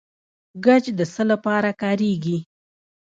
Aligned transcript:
ګچ 0.65 0.85
د 0.97 0.99
څه 1.13 1.23
لپاره 1.31 1.69
کاریږي؟ 1.81 2.37